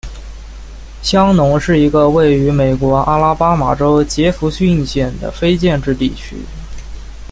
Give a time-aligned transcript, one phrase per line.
[1.03, 6.35] 香农是一个位于美国阿拉巴马州杰佛逊县的非建制地区。